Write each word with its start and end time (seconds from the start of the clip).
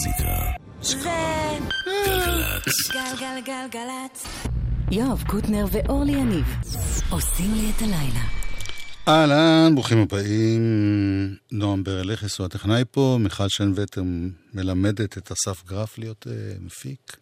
מוזיקה. 0.00 0.52
זה... 0.82 0.96
גלגלצ. 2.06 2.90
גלגלגלגלצ. 2.92 4.26
יואב 4.90 5.22
קוטנר 5.26 5.64
ואורלי 5.72 6.12
יניב 6.12 6.46
עושים 7.10 7.54
לי 7.54 7.70
את 7.76 7.82
הלילה. 7.82 8.20
אהלן, 9.08 9.74
ברוכים 9.74 9.98
הבאים. 9.98 11.36
נועם 11.52 11.84
ברלכס 11.84 12.38
הוא 12.38 12.46
הטכנאי 12.46 12.82
פה, 12.90 13.18
מיכל 13.20 13.44
שנווטר 13.48 14.02
מלמדת 14.54 15.18
את 15.18 15.32
אסף 15.32 15.64
גרף 15.66 15.98
להיות 15.98 16.26
uh, 16.26 16.60
מפיק. 16.60 17.16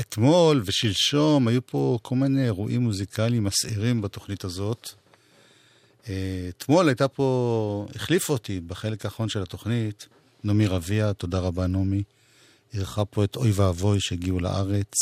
אתמול 0.00 0.62
ושלשום 0.64 1.48
היו 1.48 1.66
פה 1.66 1.98
כל 2.02 2.14
מיני 2.14 2.44
אירועים 2.44 2.80
מוזיקליים 2.80 3.44
מסעירים 3.44 4.02
בתוכנית 4.02 4.44
הזאת. 4.44 4.90
אתמול 6.48 6.88
הייתה 6.88 7.08
פה, 7.08 7.86
החליפה 7.94 8.32
אותי 8.32 8.60
בחלק 8.60 9.04
האחרון 9.04 9.28
של 9.28 9.42
התוכנית, 9.42 10.08
נעמי 10.46 10.66
רביע, 10.66 11.12
תודה 11.12 11.38
רבה 11.38 11.66
נעמי. 11.66 12.02
אירחה 12.74 13.04
פה 13.04 13.24
את 13.24 13.36
אוי 13.36 13.50
ואבוי 13.54 14.00
שהגיעו 14.00 14.40
לארץ. 14.40 14.94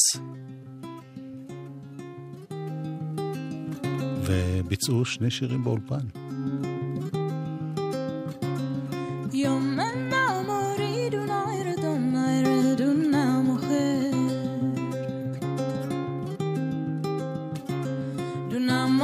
וביצעו 4.24 5.04
שני 5.04 5.30
שירים 5.30 5.64
באולפן. 5.64 6.06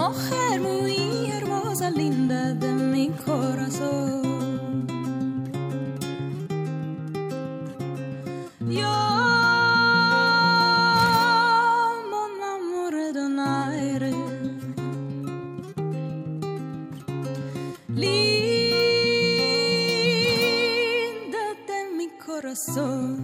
mujer 0.00 0.60
muy 0.60 0.96
hermosa, 1.30 1.86
linda 1.90 2.42
de 2.62 2.70
mi 2.92 3.06
corazón. 3.24 4.19
So. 22.60 23.19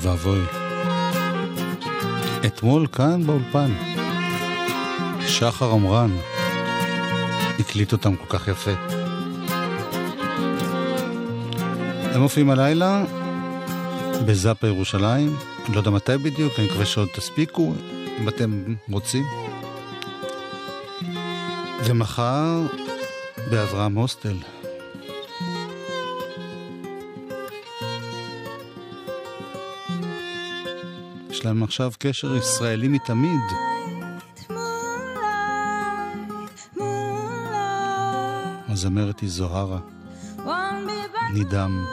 ואבוי. 0.00 0.40
אתמול 2.46 2.86
כאן 2.86 3.26
באולפן, 3.26 3.70
שחר 5.28 5.70
עמרן 5.72 6.10
הקליט 7.58 7.92
אותם 7.92 8.16
כל 8.16 8.38
כך 8.38 8.48
יפה. 8.48 8.70
הם 12.14 12.20
מופיעים 12.20 12.50
הלילה 12.50 13.04
בזאפה 14.26 14.66
ירושלים, 14.66 15.36
אני 15.66 15.74
לא 15.74 15.80
יודע 15.80 15.90
מתי 15.90 16.16
בדיוק, 16.16 16.52
אני 16.58 16.66
מקווה 16.66 16.86
שעוד 16.86 17.08
תספיקו, 17.14 17.74
אם 18.20 18.28
אתם 18.28 18.74
רוצים. 18.90 19.24
ומחר 21.84 22.66
באברהם 23.50 23.94
הוסטל. 23.94 24.36
יש 31.40 31.46
להם 31.46 31.62
עכשיו 31.62 31.92
קשר 31.98 32.36
ישראלי 32.36 32.88
מתמיד. 32.88 33.40
הזמרת 38.68 39.20
היא 39.20 39.30
זוהרה, 39.30 39.78
נידם. 41.34 41.84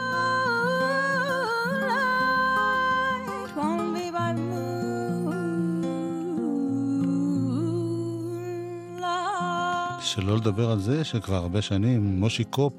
שלא 10.02 10.36
לדבר 10.38 10.72
על 10.72 10.80
זה 10.80 11.04
שכבר 11.04 11.36
הרבה 11.36 11.62
שנים 11.62 12.20
מושי 12.20 12.44
קופ, 12.44 12.74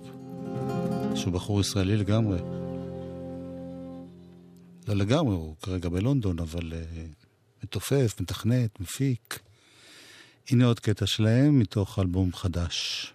שהוא 1.15 1.33
בחור 1.33 1.61
ישראלי 1.61 1.97
לגמרי. 1.97 2.58
לא 4.89 4.97
לגמרי, 4.97 5.35
הוא 5.35 5.57
כרגע 5.63 5.89
בלונדון, 5.89 6.39
אבל 6.39 6.73
uh, 6.73 7.65
מתופף, 7.65 8.17
מתכנת, 8.21 8.81
מפיק. 8.81 9.39
הנה 10.51 10.67
עוד 10.67 10.81
קטע 10.81 11.07
שלהם 11.07 11.59
מתוך 11.59 11.99
אלבום 11.99 12.33
חדש. 12.33 13.13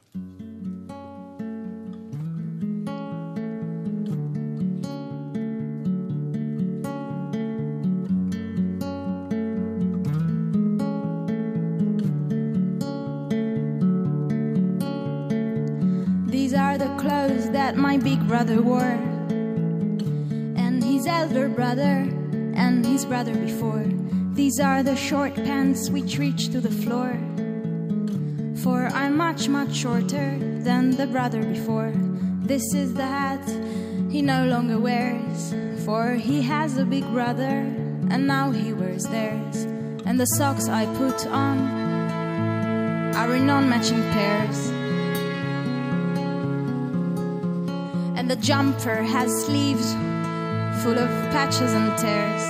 These 16.28 16.54
are 16.54 16.78
the 16.78 16.92
clothes 17.02 17.46
that 17.58 17.74
my 17.76 17.98
big 17.98 18.20
brother 18.28 18.62
wore, 18.62 19.13
his 21.04 21.12
elder 21.12 21.50
brother, 21.50 22.08
and 22.56 22.86
his 22.86 23.04
brother 23.04 23.36
before. 23.36 23.84
These 24.36 24.62
are 24.62 24.84
the 24.84 24.96
short 24.96 25.36
pants 25.36 25.90
which 25.90 26.18
reach 26.18 26.50
to 26.52 26.62
the 26.62 26.72
floor. 26.72 27.12
For 28.64 28.88
I'm 28.88 29.18
much, 29.18 29.50
much 29.50 29.76
shorter 29.76 30.38
than 30.40 30.92
the 30.92 31.08
brother 31.08 31.44
before. 31.44 31.92
This 32.46 32.74
is 32.74 32.94
the 32.94 33.06
hat 33.06 33.46
he 34.10 34.22
no 34.22 34.46
longer 34.46 34.80
wears, 34.80 35.54
for 35.84 36.14
he 36.14 36.42
has 36.44 36.78
a 36.78 36.86
big 36.86 37.06
brother, 37.12 37.68
and 38.10 38.26
now 38.26 38.52
he 38.52 38.72
wears 38.72 39.04
theirs. 39.04 39.64
And 40.06 40.18
the 40.18 40.32
socks 40.38 40.70
I 40.70 40.86
put 40.96 41.28
on 41.28 41.58
are 43.18 43.36
in 43.36 43.46
non 43.46 43.68
matching 43.68 44.04
pairs. 44.14 44.72
and 48.16 48.32
the 48.32 48.36
jumper 48.38 49.02
has 49.04 49.30
sleeves 49.46 49.94
full 50.84 51.00
of 51.00 51.08
patches 51.32 51.72
and 51.72 51.98
tears. 51.98 52.44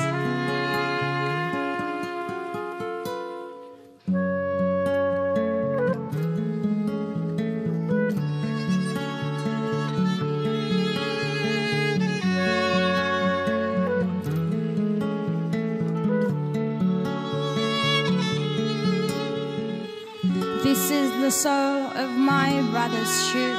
This 20.64 20.90
is 20.90 21.12
the 21.22 21.30
sole 21.30 21.52
of 21.96 22.10
my 22.10 22.68
brother's 22.72 23.28
shoe. 23.28 23.54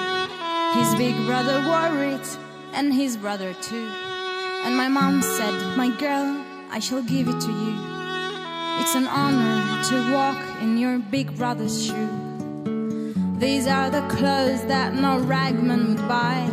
His 0.74 0.92
big 0.96 1.14
brother 1.26 1.62
wore 1.64 2.02
it, 2.02 2.38
and 2.72 2.92
his 2.92 3.16
brother 3.16 3.54
too. 3.62 4.03
And 4.64 4.76
my 4.76 4.88
mom 4.88 5.22
said, 5.22 5.76
My 5.76 5.90
girl, 5.98 6.42
I 6.70 6.78
shall 6.80 7.02
give 7.02 7.28
it 7.28 7.40
to 7.40 7.52
you. 7.62 7.74
It's 8.80 8.94
an 8.94 9.06
honor 9.06 9.82
to 9.90 10.12
walk 10.12 10.62
in 10.62 10.78
your 10.78 10.98
big 10.98 11.36
brother's 11.36 11.86
shoe. 11.86 12.08
These 13.38 13.66
are 13.66 13.90
the 13.90 14.00
clothes 14.08 14.64
that 14.66 14.94
no 14.94 15.18
ragman 15.18 15.88
would 15.88 16.08
buy, 16.08 16.48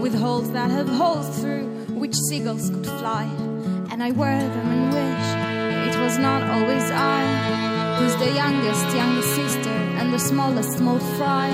with 0.00 0.14
holes 0.14 0.50
that 0.52 0.70
have 0.70 0.88
holes 0.88 1.28
through 1.40 1.66
which 2.00 2.14
seagulls 2.28 2.70
could 2.70 2.86
fly. 2.86 3.24
And 3.90 4.02
I 4.02 4.10
wear 4.10 4.38
them 4.38 4.68
and 4.76 4.84
wish 4.92 5.94
it 5.94 6.00
was 6.02 6.18
not 6.18 6.42
always 6.42 6.90
I 6.90 7.22
who's 7.98 8.16
the 8.16 8.32
youngest, 8.32 8.84
youngest 8.96 9.34
sister, 9.34 9.76
and 9.98 10.12
the 10.12 10.18
smallest, 10.18 10.76
small 10.78 10.98
fry. 11.16 11.50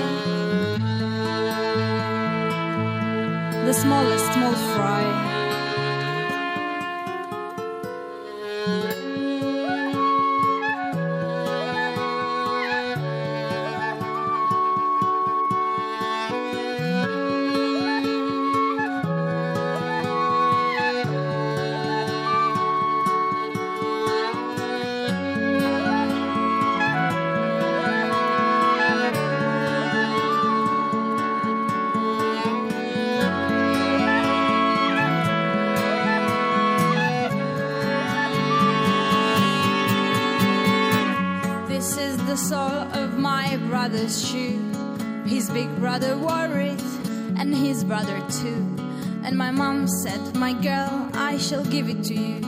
the 3.71 3.73
smallest 3.79 4.33
small 4.33 4.53
fry. 4.75 5.30
Brother 45.91 46.17
wore 46.17 46.57
it, 46.61 46.81
and 47.37 47.53
his 47.53 47.83
brother 47.83 48.17
too. 48.29 48.65
And 49.25 49.37
my 49.37 49.51
mom 49.51 49.89
said, 49.89 50.21
My 50.37 50.53
girl, 50.53 51.09
I 51.13 51.37
shall 51.37 51.65
give 51.65 51.89
it 51.89 52.01
to 52.05 52.13
you. 52.13 52.39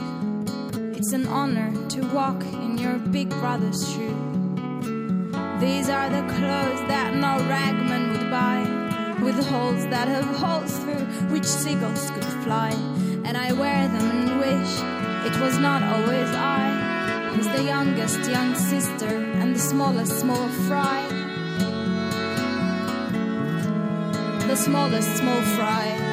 It's 0.96 1.12
an 1.12 1.26
honor 1.26 1.70
to 1.90 2.00
walk 2.14 2.42
in 2.42 2.78
your 2.78 2.96
big 2.96 3.28
brother's 3.28 3.86
shoe. 3.92 4.16
These 5.60 5.90
are 5.90 6.08
the 6.08 6.24
clothes 6.36 6.82
that 6.88 7.12
no 7.16 7.32
ragman 7.46 8.12
would 8.12 8.30
buy, 8.30 8.60
with 9.22 9.36
holes 9.48 9.86
that 9.88 10.08
have 10.08 10.24
holes 10.36 10.78
through 10.78 11.04
which 11.30 11.44
seagulls 11.44 12.10
could 12.12 12.30
fly. 12.44 12.70
And 13.26 13.36
I 13.36 13.52
wear 13.52 13.88
them 13.88 14.10
and 14.10 14.40
wish 14.40 14.72
it 15.28 15.38
was 15.38 15.58
not 15.58 15.82
always 15.82 16.30
I 16.30 17.34
who's 17.34 17.48
the 17.48 17.64
youngest 17.64 18.20
young 18.30 18.54
sister 18.54 19.14
and 19.40 19.54
the 19.54 19.60
smallest 19.60 20.18
small 20.18 20.48
fry. 20.66 21.13
The 24.54 24.60
smallest 24.60 25.16
small 25.16 25.42
fry. 25.56 26.03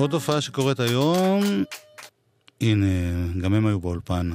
עוד 0.00 0.12
הופעה 0.12 0.40
שקורית 0.40 0.80
היום, 0.80 1.42
הנה, 2.60 2.86
גם 3.42 3.54
הם 3.54 3.66
היו 3.66 3.80
באולפן. 3.80 4.30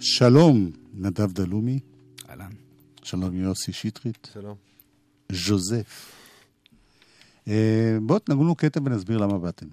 שלום, 0.00 0.70
נדב 0.94 1.32
דלומי. 1.32 1.78
אהלן. 2.28 2.50
שלום 3.02 3.34
יוסי 3.34 3.72
שטרית. 3.72 4.30
שלום. 4.32 4.56
ז'וזף. 5.32 6.12
אה, 7.48 7.98
בואו 8.02 8.18
תנגנו 8.18 8.54
קטע 8.54 8.80
ונסביר 8.84 9.18
למה 9.18 9.38
באתם. 9.38 9.66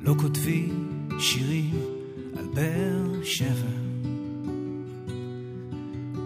לא 0.00 0.14
כותבים 0.20 1.08
שירים 1.18 1.74
על 2.36 2.46
באר 2.54 2.99
שבע. 3.22 3.70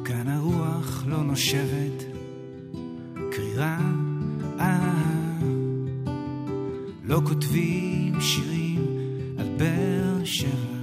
כאן 0.04 0.28
הרוח 0.28 1.04
לא 1.06 1.22
נושבת, 1.22 2.04
קרירה, 3.30 3.78
אה. 4.60 5.04
לא 7.04 7.20
כותבים 7.24 8.20
שירים 8.20 8.86
על 9.38 9.46
באר 9.58 10.24
שבע. 10.24 10.74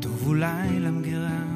טוב 0.00 0.26
אולי 0.26 0.80
למגירה. 0.80 1.47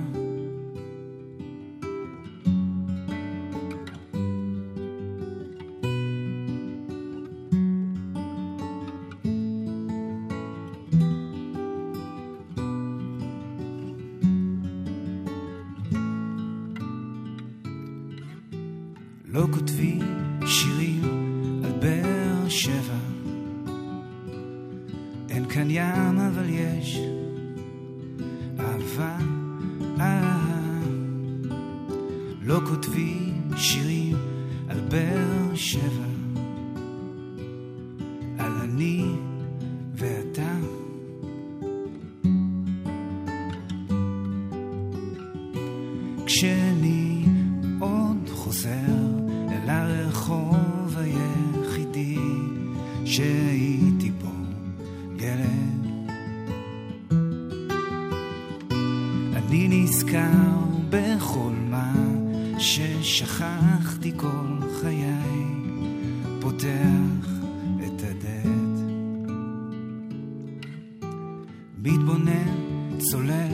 שהייתי 53.12 54.10
בו 54.10 54.30
ילד. 55.18 55.86
אני 59.36 59.68
נזכר 59.68 60.58
בכל 60.90 61.52
מה 61.70 61.92
ששכחתי 62.58 64.12
כל 64.16 64.68
חיי, 64.80 65.44
פותח 66.40 67.28
את 67.86 68.02
הדלת. 68.02 68.80
מתבונן, 71.82 72.98
צולל 72.98 73.51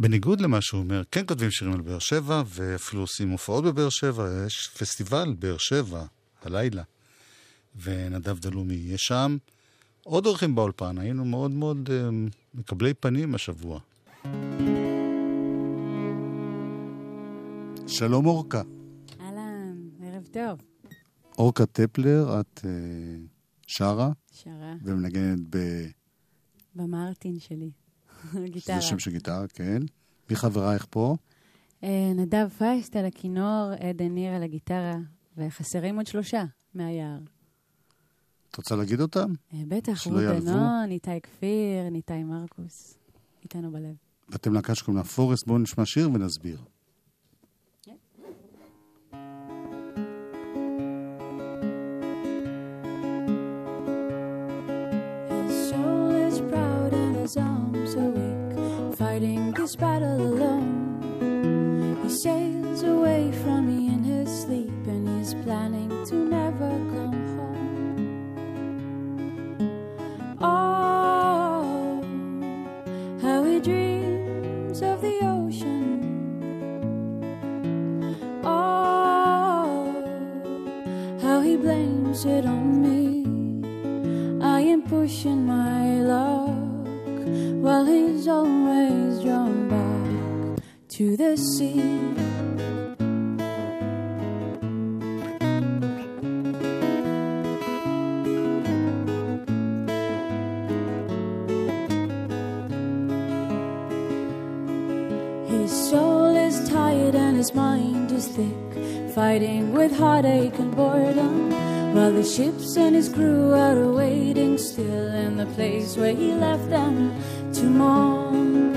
בניגוד 0.00 0.40
למה 0.40 0.60
שהוא 0.60 0.80
אומר, 0.80 1.02
כן 1.10 1.24
כותבים 1.26 1.50
שירים 1.50 1.74
על 1.74 1.80
באר 1.80 1.98
שבע, 1.98 2.42
ואפילו 2.46 3.02
עושים 3.02 3.30
הופעות 3.30 3.64
בבאר 3.64 3.88
שבע, 3.88 4.44
יש 4.46 4.68
פסטיבל 4.78 5.34
באר 5.38 5.56
שבע, 5.58 6.04
הלילה, 6.42 6.82
ונדב 7.82 8.38
דלומי 8.38 8.74
יהיה 8.74 8.98
שם. 8.98 9.36
עוד 10.04 10.26
אורחים 10.26 10.54
באולפן, 10.54 10.98
היינו 10.98 11.24
מאוד 11.24 11.50
מאוד 11.50 11.88
uh, 11.88 12.34
מקבלי 12.54 12.94
פנים 12.94 13.34
השבוע. 13.34 13.80
שלום 17.86 18.26
אורקה. 18.26 18.62
אהלן, 19.20 19.88
ערב 20.02 20.26
טוב. 20.32 20.60
אורקה 21.38 21.66
טפלר, 21.66 22.40
את 22.40 22.58
uh, 22.58 22.64
שרה 23.66 24.10
שרה, 24.32 24.74
ומנגנת 24.84 25.38
ב... 25.50 25.58
במרטין 26.74 27.38
שלי. 27.38 27.70
גיטרה. 28.52 28.80
שם 28.80 28.98
של 28.98 29.10
גיטרה, 29.10 29.48
כן. 29.48 29.82
מי 30.30 30.36
חברייך 30.36 30.86
פה? 30.90 31.16
אה, 31.84 32.12
נדב 32.16 32.48
פייסט 32.58 32.96
על 32.96 33.04
הכינור, 33.04 33.70
עדן 33.80 34.08
ניר 34.08 34.32
על 34.32 34.42
הגיטרה, 34.42 34.94
וחסרים 35.36 35.96
עוד 35.96 36.06
שלושה 36.06 36.44
מהיער. 36.74 37.18
את 38.50 38.56
רוצה 38.56 38.76
להגיד 38.76 39.00
אותם? 39.00 39.32
אה, 39.54 39.62
בטח, 39.68 40.06
רות. 40.06 40.20
דנון, 40.20 40.90
איתי 40.90 41.20
כפיר, 41.22 41.88
ניתאי 41.90 42.24
מרקוס. 42.24 42.98
איתנו 43.42 43.70
בלב. 43.72 43.94
ואתם 44.28 44.52
להקה 44.52 44.74
שקוראים 44.74 44.96
לה 44.96 45.04
פורסט, 45.04 45.46
בואו 45.46 45.58
נשמע 45.58 45.86
שיר 45.86 46.10
ונסביר. 46.10 46.58
His 57.30 57.36
arms 57.36 57.94
are 57.94 58.10
weak, 58.10 58.96
fighting 58.96 59.52
this 59.52 59.76
battle 59.76 60.20
alone. 60.20 62.00
He 62.02 62.08
sails 62.08 62.82
away 62.82 63.30
from 63.42 63.68
me 63.68 63.86
in 63.94 64.02
his 64.02 64.28
sleep, 64.42 64.86
and 64.88 65.06
he's 65.16 65.34
planning 65.44 65.90
to 66.06 66.14
never 66.16 66.70
come 66.92 67.12
home. 67.36 67.56
Oh, 70.40 72.02
how 73.22 73.44
he 73.44 73.60
dreams 73.60 74.82
of 74.82 75.00
the 75.00 75.20
ocean. 75.22 76.02
Oh, 78.42 80.02
how 81.22 81.40
he 81.42 81.56
blames 81.56 82.24
it 82.24 82.44
on 82.44 82.82
me. 82.82 83.24
I 84.42 84.62
am 84.62 84.82
pushing 84.82 85.46
my 85.46 86.00
luck 86.00 86.39
well, 87.60 87.84
he's 87.84 88.26
always 88.26 89.22
drawn 89.22 89.68
back 89.68 90.64
to 90.96 91.14
the 91.14 91.36
sea. 91.36 91.76
His 105.46 105.70
soul 105.90 106.34
is 106.34 106.66
tired 106.70 107.14
and 107.14 107.36
his 107.36 107.52
mind 107.54 108.10
is 108.10 108.26
thick, 108.26 109.12
fighting 109.14 109.74
with 109.74 109.92
heartache 109.92 110.58
and 110.58 110.74
boredom. 110.74 111.50
While 111.94 112.12
the 112.12 112.24
ships 112.24 112.76
and 112.78 112.94
his 112.94 113.10
crew 113.10 113.52
are 113.52 113.92
waiting 113.92 114.56
still 114.56 115.08
in 115.12 115.36
the 115.36 115.46
place 115.46 115.96
where 115.96 116.14
he 116.14 116.32
left 116.32 116.70
them 116.70 117.12
to 117.60 117.66
mourn. 117.66 118.74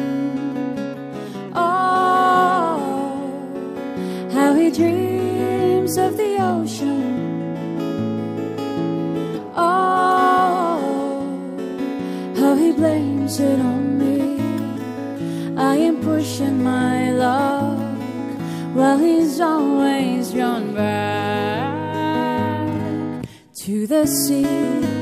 Oh, 1.56 2.78
how 4.34 4.54
he 4.56 4.70
dreams 4.72 5.98
of 5.98 6.18
the 6.18 6.36
ocean. 6.42 7.46
Oh, 9.56 10.82
how 12.36 12.56
he 12.56 12.74
blames 12.74 13.40
it 13.40 13.60
on 13.60 13.98
me. 14.02 14.42
I 15.56 15.78
am 15.78 16.02
pushing 16.02 16.62
my 16.62 17.12
luck 17.12 17.80
while 18.76 18.98
he's 18.98 19.40
always 19.40 20.34
drawn 20.34 20.74
back 20.76 21.64
to 23.64 23.88
the 23.88 24.06
sea. 24.06 24.93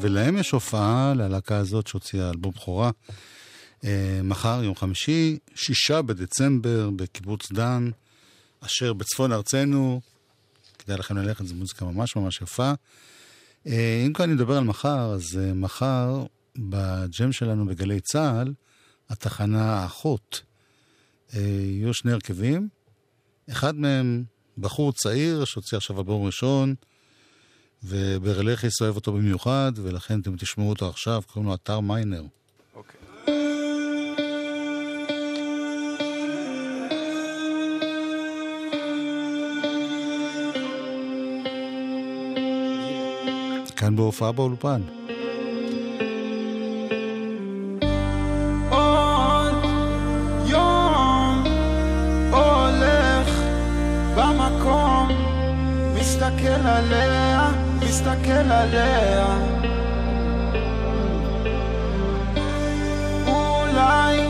ולהם 0.00 0.36
יש 0.36 0.50
הופעה 0.50 1.14
ללהקה 1.16 1.56
הזאת 1.56 1.86
שהוציאה 1.86 2.30
אלבום 2.30 2.52
בכורה. 2.52 2.90
אה, 3.84 4.20
מחר, 4.24 4.60
יום 4.64 4.74
חמישי, 4.74 5.38
שישה 5.54 6.02
בדצמבר, 6.02 6.90
בקיבוץ 6.90 7.52
דן, 7.52 7.90
אשר 8.60 8.92
בצפון 8.92 9.32
ארצנו. 9.32 10.00
כדאי 10.78 10.98
לכם 10.98 11.16
ללכת, 11.16 11.46
זו 11.46 11.54
מוזיקה 11.54 11.84
ממש 11.84 12.16
ממש 12.16 12.40
יפה. 12.40 12.72
אה, 13.66 14.02
אם 14.06 14.12
כבר 14.12 14.24
אני 14.24 14.34
מדבר 14.34 14.56
על 14.56 14.64
מחר, 14.64 15.12
אז 15.12 15.38
אה, 15.38 15.54
מחר, 15.54 16.24
בג'ם 16.58 17.32
שלנו 17.32 17.66
בגלי 17.66 18.00
צה"ל, 18.00 18.54
התחנה 19.10 19.74
האחות, 19.74 20.42
יהיו 21.32 21.94
שני 21.94 22.12
הרכבים. 22.12 22.68
אחד 23.50 23.74
מהם 23.74 24.24
בחור 24.58 24.92
צעיר 24.92 25.44
שהוציא 25.44 25.78
עכשיו 25.78 25.98
אלבום 25.98 26.26
ראשון, 26.26 26.74
וברלכיס 27.86 28.82
אוהב 28.82 28.96
אותו 28.96 29.12
במיוחד, 29.12 29.72
ולכן 29.76 30.20
אתם 30.20 30.36
תשמעו 30.36 30.68
אותו 30.68 30.88
עכשיו, 30.88 31.22
קוראים 31.26 31.48
לו 31.48 31.54
אתר 31.54 31.80
מיינר. 31.80 32.22
כאן 43.76 43.96
בהופעה 43.96 44.32
באולפן. 44.32 44.82
מסתכל 57.96 58.52
עליה. 58.52 59.26
אולי 63.26 64.20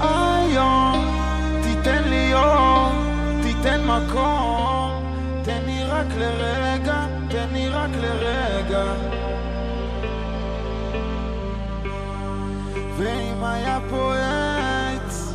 היום 0.00 1.04
תיתן 1.62 2.02
לי 2.08 2.34
אור, 2.34 2.92
תיתן 3.42 3.80
מקום, 3.84 5.04
תן 5.42 5.60
לי 5.66 5.84
רק 5.84 6.06
לרגע, 6.18 7.06
תן 7.28 7.46
לי 7.52 7.68
רק 7.68 7.90
לרגע. 8.00 8.84
ואם 12.96 13.44
היה 13.44 13.78
פה 13.90 14.14
עץ, 14.14 15.34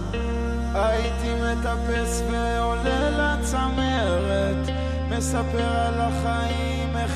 הייתי 0.74 1.34
מטפס 1.34 2.24
ועולה 2.32 3.10
לצמרת, 3.10 4.70
מספר 5.10 5.78
על 5.88 6.02
החיים, 6.02 6.65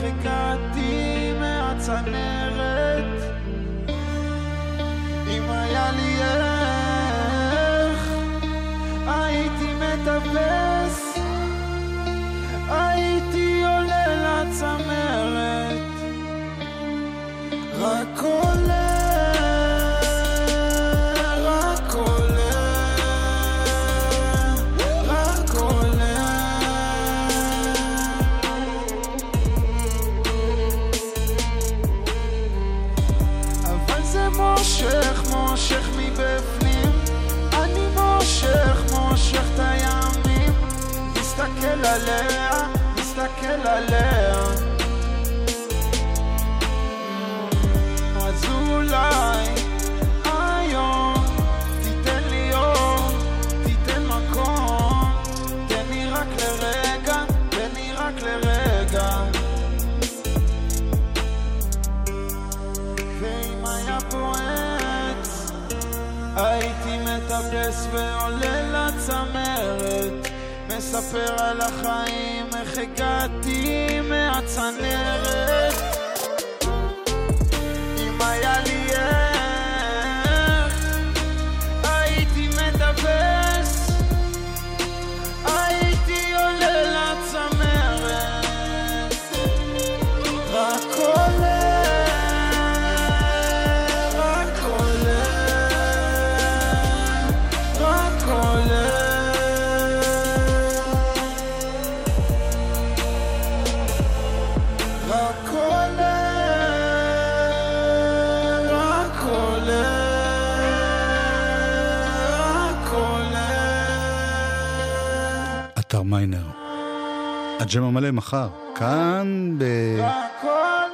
איך 0.03 0.13
הגעתי 0.19 1.31
מהצנרת. 1.39 2.48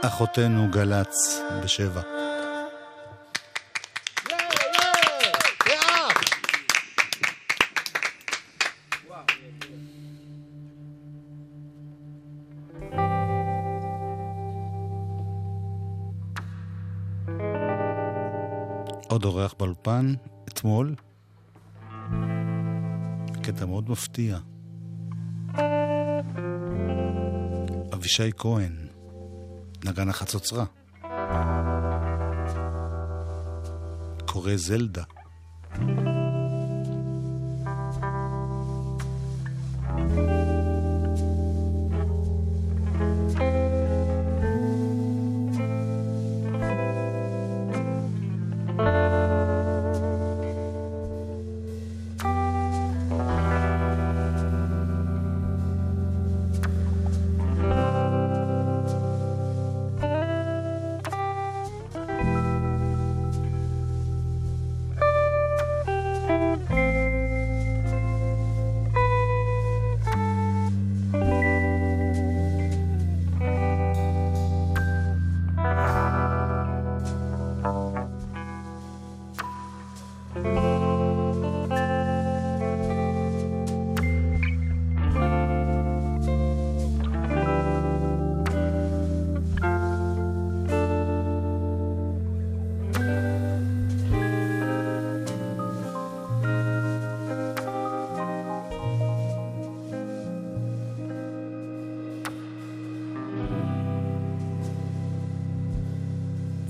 באחותינו 0.06 0.68
גל"צ 0.72 1.41
בשבע. 1.63 2.02
עוד 19.10 19.26
אורח 19.26 19.54
באולפן, 19.60 20.13
אתמול, 20.48 20.96
קטע 23.44 23.65
מאוד 23.65 23.89
מפתיע. 23.89 24.38
אבישי 27.94 28.32
כהן, 28.38 28.85
נגן 29.84 30.10
החצוצרה. 30.10 30.66
קורא 34.26 34.56
זלדה. 34.56 35.04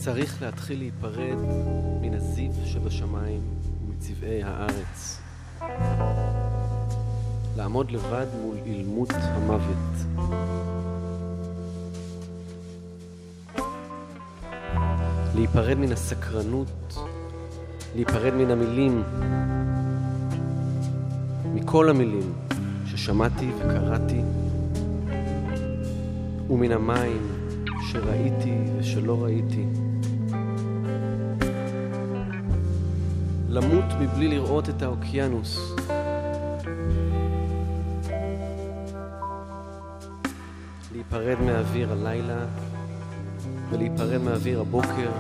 צריך 0.06 0.41
להתחיל 0.41 0.80
להיפרד 0.80 1.38
מן 2.02 2.13
הזיו 2.13 2.52
שבשמיים 2.65 3.41
ומצבעי 3.88 4.44
הארץ. 4.44 5.22
לעמוד 7.58 7.91
לבד 7.91 8.26
מול 8.41 8.56
אילמות 8.65 9.10
המוות. 9.13 9.96
להיפרד 15.36 15.78
מן 15.78 15.91
הסקרנות, 15.91 16.98
להיפרד 17.96 18.34
מן 18.34 18.52
המילים, 18.52 19.04
מכל 21.54 21.89
המילים 21.89 22.34
ששמעתי 22.86 23.50
וקראתי, 23.58 24.22
ומן 26.50 26.72
המים 26.72 27.22
שראיתי 27.91 28.58
ושלא 28.80 29.24
ראיתי. 29.24 29.85
למות 33.56 33.86
מבלי 34.00 34.28
לראות 34.28 34.70
את 34.70 34.82
האוקיינוס. 34.82 35.76
להיפרד 40.91 41.38
מאוויר 41.46 41.91
הלילה 41.91 42.46
ולהיפרד 43.70 44.22
מאוויר 44.22 44.62
הבוקר, 44.62 45.12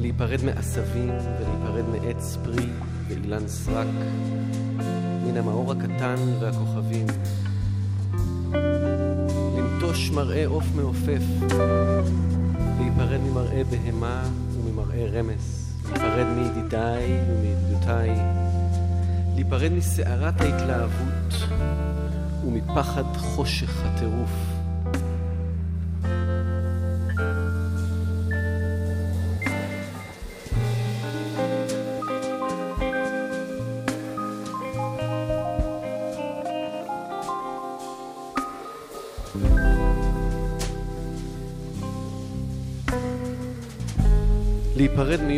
להיפרד 0.00 0.44
מעשבים 0.44 1.10
ולהיפרד 1.10 1.84
מעץ 1.92 2.36
פרי 2.44 2.66
ואילן 3.08 3.48
סרק, 3.48 3.86
מן 5.26 5.36
המאור 5.36 5.72
הקטן 5.72 6.16
והכוכבים. 6.40 7.06
לנטוש 9.56 10.10
מראה 10.10 10.46
עוף 10.46 10.64
מעופף, 10.76 11.22
להיפרד 12.78 13.20
ממראה 13.20 13.62
בהמה 13.64 14.22
וממראה 14.52 15.06
רמס, 15.12 15.65
להיפרד 15.90 16.26
מידידיי 16.26 17.20
ומידידותיי, 17.28 18.10
להיפרד 19.34 19.72
מסערת 19.72 20.40
ההתלהבות 20.40 21.34
ומפחד 22.46 23.04
חושך 23.16 23.84
הטירוף. 23.84 24.55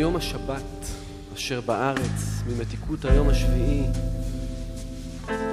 מיום 0.09 0.17
השבת 0.17 0.87
אשר 1.35 1.61
בארץ, 1.61 2.43
ממתיקות 2.47 3.05
היום 3.05 3.29
השביעי, 3.29 3.83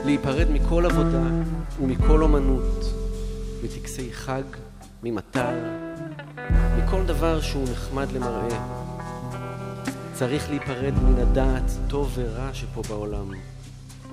להיפרד 0.04 0.50
מכל 0.50 0.86
עבודה 0.86 1.22
ומכל 1.80 2.22
אומנות, 2.22 2.84
מטקסי 3.64 4.12
חג, 4.12 4.42
ממטר, 5.02 5.54
מכל 6.78 7.06
דבר 7.06 7.40
שהוא 7.40 7.64
נחמד 7.72 8.12
למראה. 8.12 8.66
צריך 10.14 10.50
להיפרד 10.50 10.94
מן 11.02 11.20
הדעת 11.20 11.70
טוב 11.88 12.12
ורע 12.14 12.50
שפה 12.52 12.82
בעולם, 12.88 13.30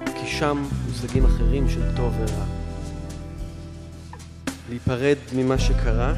כי 0.05 0.27
שם 0.27 0.63
מושגים 0.87 1.25
אחרים 1.25 1.69
של 1.69 1.95
טוב 1.95 2.13
ורע. 2.19 2.45
להיפרד 4.69 5.17
ממה 5.35 5.57
שקרה, 5.57 6.13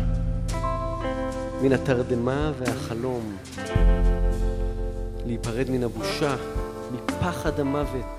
מן 1.61 1.71
התרדמה 1.71 2.51
והחלום. 2.59 3.35
להיפרד 5.25 5.69
מן 5.69 5.83
הבושה, 5.83 6.35
מפחד 6.91 7.59
המוות, 7.59 8.17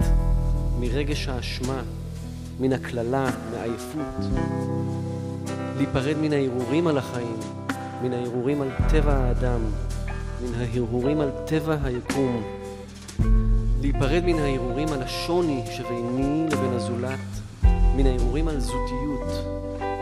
מרגש 0.80 1.28
האשמה, 1.28 1.82
מן 2.60 2.72
הקללה, 2.72 3.30
מעייפות. 3.52 4.30
להיפרד 5.76 6.16
מן 6.20 6.32
ההרהורים 6.32 6.86
על 6.86 6.98
החיים, 6.98 7.40
מן 8.02 8.12
ההרהורים 8.12 8.62
על 8.62 8.68
טבע 8.88 9.14
האדם, 9.14 9.60
מן 10.42 10.60
ההרהורים 10.60 11.20
על 11.20 11.30
טבע 11.46 11.76
היקום. 11.84 12.42
להיפרד 13.80 14.22
מן 14.24 14.38
ההרהורים 14.38 14.88
על 14.88 15.02
השוני 15.02 15.64
שביני 15.70 16.46
לבין 16.50 16.72
הזולת, 16.72 17.18
מן 17.96 18.06
ההרהורים 18.06 18.48
על 18.48 18.60
זותיות, 18.60 19.55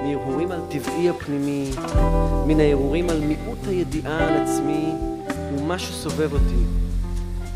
מהרהורים 0.04 0.52
על 0.52 0.60
טבעי 0.68 1.10
הפנימי, 1.10 1.70
מן 2.46 2.60
ההרהורים 2.60 3.10
על 3.10 3.20
מיעוט 3.20 3.58
הידיעה 3.66 4.28
על 4.28 4.42
עצמי 4.42 4.92
ומה 5.58 5.78
שסובב 5.78 6.32
אותי. 6.32 6.64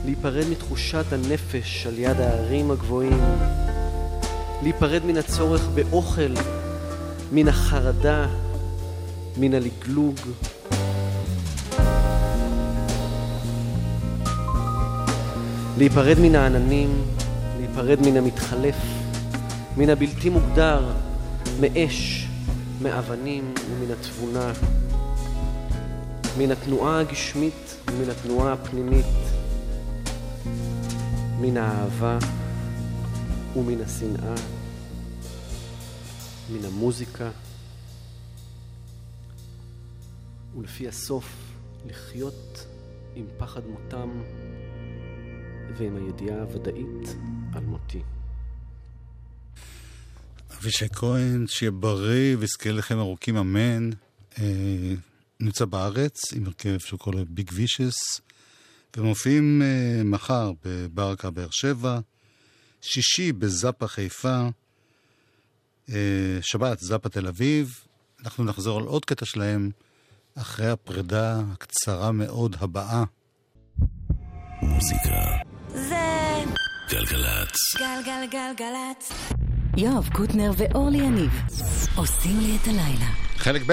להיפרד 0.05 0.45
מתחושת 0.51 1.05
הנפש 1.13 1.87
על 1.87 1.99
יד 1.99 2.21
ההרים 2.21 2.71
הגבוהים, 2.71 3.21
להיפרד 4.63 5.05
מן 5.05 5.17
הצורך 5.17 5.69
באוכל, 5.75 6.35
מן 7.33 7.49
החרדה, 7.49 8.27
מן 9.37 9.55
הלגלוג. 9.55 10.17
להיפרד 15.79 16.19
מן 16.19 16.35
העננים, 16.35 17.03
להיפרד 17.59 17.99
מן 18.07 18.17
המתחלף, 18.17 18.77
מן 19.77 19.91
הבלתי 19.91 20.31
מוגדר, 20.31 20.93
מאש, 21.61 22.28
מאבנים 22.83 23.55
ומן 23.71 23.91
התבונה, 23.91 24.53
מן 26.39 26.51
התנועה 26.51 27.01
הגשמית 27.01 27.77
ומן 27.89 28.11
התנועה 28.11 28.53
הפנימית, 28.53 29.07
מן 31.41 31.57
האהבה 31.57 32.19
ומן 33.57 33.81
השנאה, 33.81 34.35
מן 36.53 36.65
המוזיקה, 36.65 37.31
ולפי 40.59 40.89
הסוף 40.89 41.55
לחיות 41.87 42.67
עם 43.15 43.27
פחד 43.39 43.67
מותם 43.67 44.09
ועם 45.79 45.97
הידיעה 45.97 46.41
הוודאית 46.41 47.17
על 47.55 47.65
מותי. 47.65 48.03
אבישי 50.61 50.89
כהן, 50.89 51.47
שיהיה 51.47 51.71
בריא 51.71 52.37
ויזכה 52.39 52.71
לכם 52.71 52.99
ארוכים, 52.99 53.37
אמן. 53.37 53.91
אה, 54.39 54.95
נמצא 55.41 55.65
בארץ 55.65 56.33
עם 56.33 56.47
הרכב 56.47 56.79
שהוא 56.79 57.01
קורא 57.01 57.23
ביג 57.29 57.51
וישס, 57.55 58.21
ומופיעים 58.97 59.63
אה, 59.63 60.05
מחר 60.05 60.53
בברקה 60.65 61.31
באר 61.31 61.49
שבע, 61.51 61.99
שישי 62.81 63.33
בזאפה 63.33 63.89
חיפה, 63.89 64.49
אה, 65.89 66.39
שבת 66.43 66.79
זאפה 66.79 67.09
תל 67.09 67.27
אביב. 67.27 67.81
אנחנו 68.25 68.45
נחזור 68.45 68.79
על 68.79 68.85
עוד 68.85 69.05
קטע 69.05 69.25
שלהם 69.25 69.71
אחרי 70.35 70.71
הפרידה 70.71 71.41
הקצרה 71.53 72.13
מאוד 72.13 72.57
הבאה. 72.61 73.05
מוזיקה. 74.63 75.39
זה 75.75 76.45
גלגלצ. 76.91 77.57
גלגלגלגלצ. 77.79 79.13
יואב 79.81 80.09
קוטנר 80.13 80.51
ואורלי 80.57 80.99
יניב 80.99 81.31
עושים 81.97 82.37
לי 82.41 82.57
את 82.63 82.67
הלילה. 82.69 83.11
חלק 83.37 83.63
ב', 83.67 83.73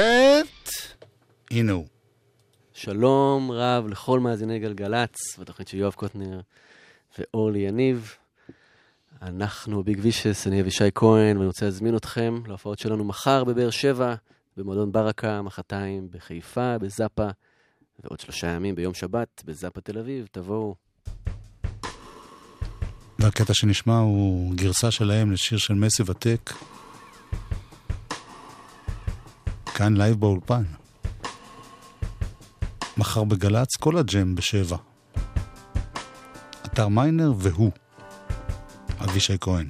הנה 1.52 1.72
הוא. 1.72 1.86
שלום 2.74 3.52
רב 3.52 3.88
לכל 3.88 4.20
מאזיני 4.20 4.60
גלגלצ, 4.60 5.40
בתוכנית 5.40 5.68
של 5.68 5.78
יואב 5.78 5.94
קוטנר 5.94 6.42
ואורלי 7.20 7.60
יניב. 7.60 8.16
אנחנו 9.22 9.84
ביג 9.84 10.00
וישס, 10.02 10.48
אני 10.48 10.62
אבישי 10.62 10.90
כהן, 10.96 11.38
ואני 11.38 11.48
רוצה 11.48 11.66
להזמין 11.66 11.96
אתכם 11.96 12.42
להופעות 12.48 12.80
שלנו 12.80 13.04
מחר 13.04 13.44
בבאר 13.44 13.70
שבע, 13.70 14.16
במועדון 14.58 14.92
ברקה, 14.92 15.42
מחרתיים 15.42 16.08
בחיפה, 16.12 16.78
בזאפה, 16.78 17.28
ועוד 18.04 18.20
שלושה 18.20 18.48
ימים 18.48 18.76
ביום 18.76 18.94
שבת 18.94 19.44
בזאפה 19.46 19.82
תל 19.82 19.98
אביב, 20.00 20.28
תבואו. 20.32 20.85
והקטע 23.26 23.54
שנשמע 23.54 23.98
הוא 23.98 24.56
גרסה 24.56 24.92
שלהם 24.92 25.32
לשיר 25.32 25.58
של 25.58 25.74
מסי 25.74 26.04
ותק. 26.06 26.54
כאן 29.76 29.98
לייב 29.98 30.20
באולפן. 30.20 30.64
מחר 32.98 33.24
בגל"צ, 33.24 33.76
כל 33.76 33.98
הג'ם 33.98 34.36
בשבע. 34.36 34.78
עטר 36.66 36.88
מיינר 36.88 37.34
והוא. 37.38 37.72
אבישי 39.00 39.38
כהן. 39.42 39.68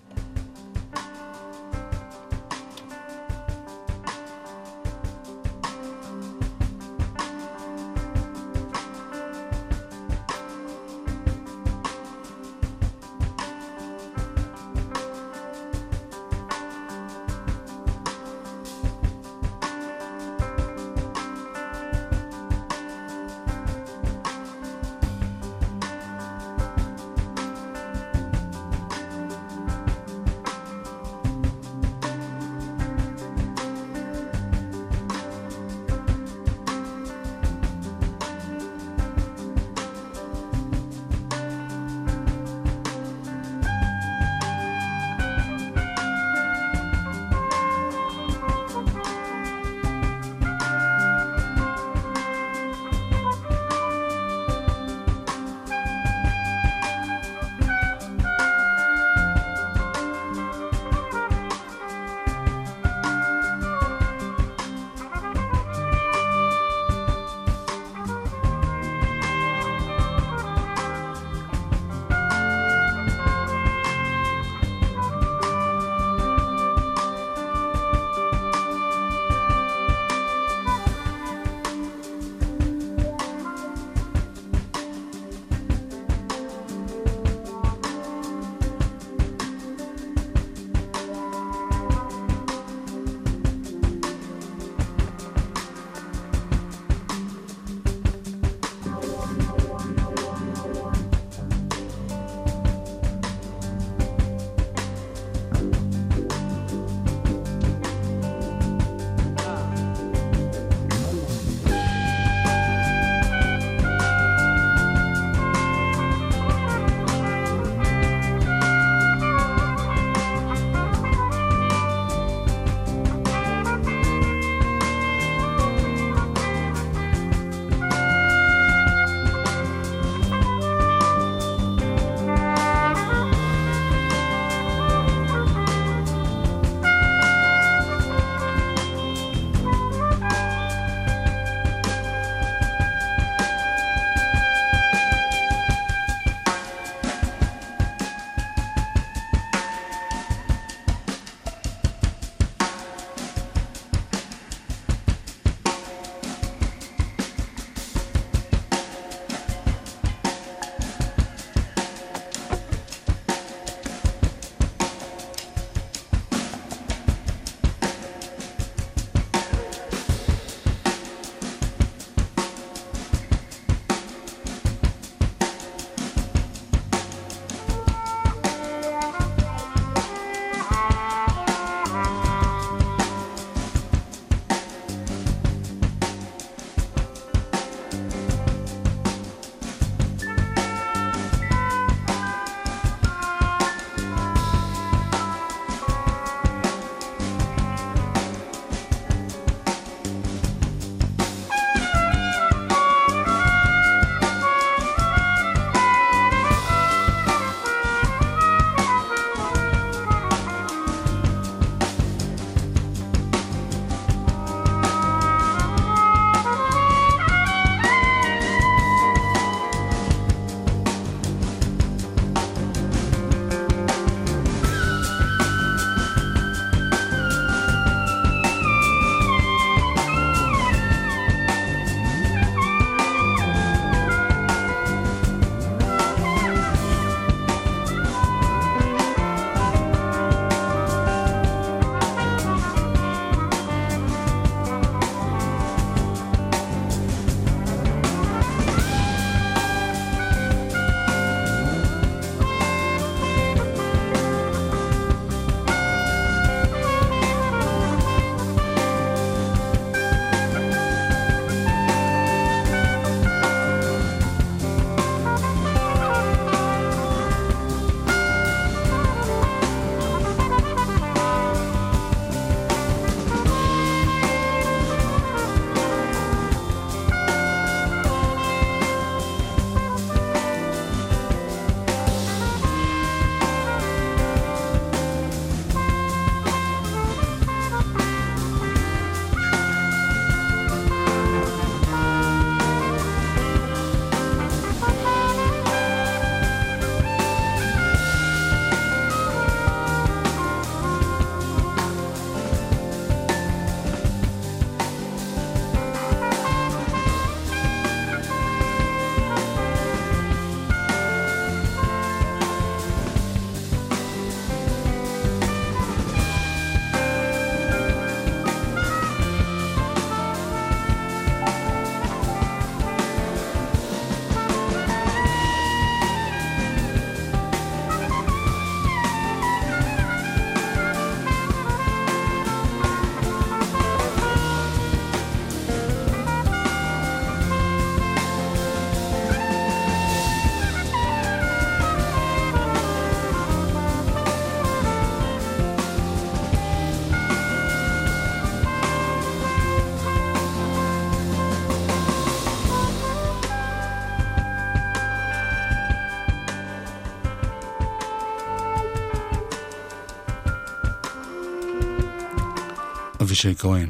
אבישי 363.36 363.56
כהן. 363.56 363.90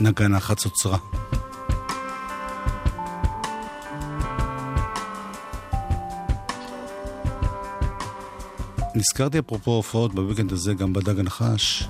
נגן 0.00 0.34
החצוצרה. 0.34 0.98
נזכרתי 8.94 9.38
אפרופו 9.38 9.70
הופעות 9.70 10.14
בוויקנד 10.14 10.52
הזה 10.52 10.74
גם 10.74 10.92
בדג 10.92 11.18
הנחש, 11.18 11.88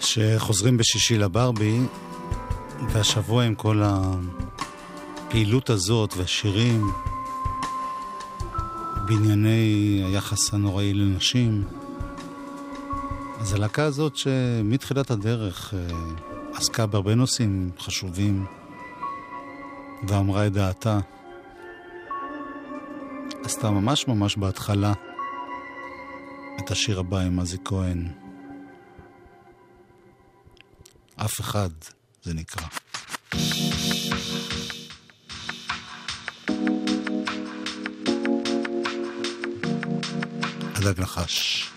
שחוזרים 0.00 0.76
בשישי 0.76 1.18
לברבי, 1.18 1.80
והשבוע 2.90 3.44
עם 3.44 3.54
כל 3.54 3.82
הפעילות 3.84 5.70
הזאת 5.70 6.14
והשירים 6.16 6.86
בענייני 9.06 10.02
היחס 10.06 10.54
הנוראי 10.54 10.94
לנשים, 10.94 11.64
אז 13.44 13.52
הלהקה 13.52 13.84
הזאת 13.84 14.16
שמתחילת 14.16 15.10
הדרך 15.10 15.74
אה, 15.74 15.88
עסקה 16.54 16.86
בהרבה 16.86 17.14
נושאים 17.14 17.70
חשובים 17.78 18.46
ואמרה 20.08 20.46
את 20.46 20.52
דעתה, 20.52 20.98
עשתה 23.44 23.70
ממש 23.70 24.08
ממש 24.08 24.36
בהתחלה 24.36 24.92
את 26.58 26.70
השיר 26.70 27.00
הבא 27.00 27.18
עם 27.18 27.40
עזי 27.40 27.56
כהן. 27.64 28.08
אף 31.16 31.40
אחד, 31.40 31.70
זה 32.22 32.34
נקרא. 32.34 32.66
הדג 40.74 41.00
נחש. 41.00 41.73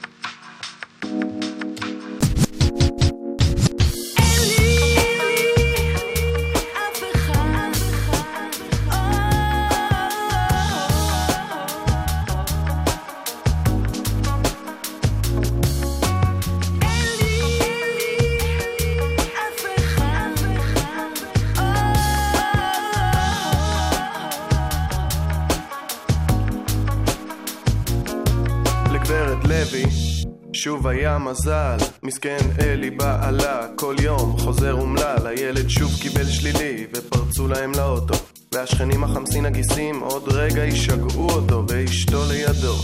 היה 31.08 31.18
מזל, 31.18 31.78
מסכן 32.04 32.38
אלי 32.60 32.90
בעלה, 32.90 33.68
כל 33.76 33.96
יום 34.02 34.38
חוזר 34.38 34.74
אומלל, 34.74 35.28
הילד 35.28 35.70
שוב 35.70 35.92
קיבל 36.02 36.26
שלילי, 36.26 36.88
ופרצו 36.94 37.48
להם 37.48 37.72
לאוטו. 37.78 38.14
והשכנים 38.54 39.04
החמסין 39.04 39.46
הגיסים 39.46 40.00
עוד 40.00 40.24
רגע 40.28 40.66
ישגעו 40.66 41.30
אותו, 41.30 41.64
ואשתו 41.68 42.24
לידו. 42.28 42.76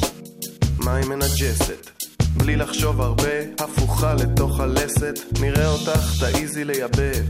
מה 0.79 0.95
היא 0.95 1.05
מנג'סת? 1.05 1.89
בלי 2.37 2.55
לחשוב 2.55 3.01
הרבה, 3.01 3.39
הפוכה 3.59 4.13
לתוך 4.13 4.59
הלסת, 4.59 5.19
נראה 5.41 5.67
אותך, 5.67 6.19
תעיזי 6.19 6.63
לייבב. 6.63 7.25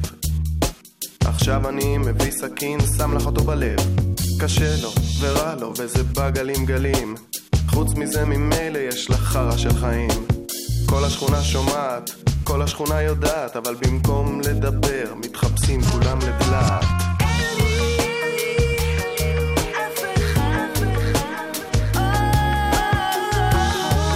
עכשיו 1.25 1.69
אני 1.69 1.97
מביא 1.97 2.31
סכין, 2.31 2.79
שם 2.97 3.17
לך 3.17 3.25
אותו 3.25 3.43
בלב. 3.43 3.79
קשה 4.39 4.75
לו, 4.81 4.91
ורע 5.19 5.55
לו, 5.55 5.73
וזה 5.77 6.03
בא 6.03 6.29
גלים 6.29 6.65
גלים. 6.65 7.15
חוץ 7.67 7.93
מזה 7.93 8.25
ממילא 8.25 8.79
יש 8.79 9.09
לך 9.09 9.19
חרא 9.19 9.57
של 9.57 9.73
חיים. 9.73 10.42
כל 10.85 11.05
השכונה 11.05 11.41
שומעת, 11.43 12.11
כל 12.43 12.61
השכונה 12.61 13.01
יודעת, 13.01 13.55
אבל 13.55 13.75
במקום 13.75 14.41
לדבר, 14.41 15.13
מתחפשים 15.15 15.81
כולם 15.81 16.19
לדלעת. 16.19 16.85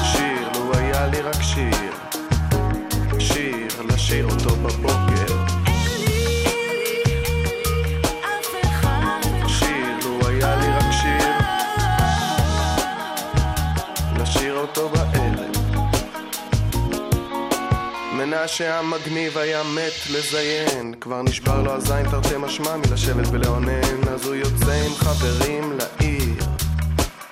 שיר, 0.03 0.49
לו 0.55 0.73
היה 0.77 1.07
לי 1.07 1.21
רק 1.21 1.41
שיר, 1.41 1.91
שיר, 3.19 3.67
לשיר 3.89 4.25
אותו 4.25 4.55
בבוקר. 4.55 4.96
מנשה 18.27 18.79
המגניב 18.79 19.37
היה 19.37 19.63
מת 19.63 20.11
לזיין. 20.11 20.93
כבר 21.01 21.21
נשבר 21.21 21.61
לו 21.61 21.73
הזין 21.73 22.09
תרתי 22.09 22.37
משמע 22.39 22.77
מלשבת 22.77 23.27
ולאונן. 23.31 24.07
אז 24.13 24.25
הוא 24.25 24.35
יוצא 24.35 24.71
עם 24.71 24.95
חברים 24.95 25.77
לעיר. 25.77 26.43